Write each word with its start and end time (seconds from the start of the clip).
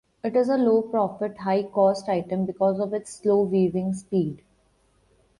It 0.23 0.35
is 0.35 0.49
a 0.49 0.57
low-profit, 0.57 1.37
high-cost 1.37 2.09
item 2.09 2.47
because 2.47 2.79
of 2.79 2.91
its 2.91 3.11
slow 3.13 3.43
weaving 3.43 3.93
speed. 3.93 4.41